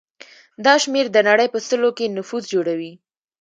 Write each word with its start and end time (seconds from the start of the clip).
دا 0.65 0.73
شمېر 0.83 1.05
د 1.11 1.17
نړۍ 1.29 1.47
په 1.53 1.59
سلو 1.67 1.89
کې 1.97 2.13
نفوس 2.17 2.43
جوړوي. 2.53 2.91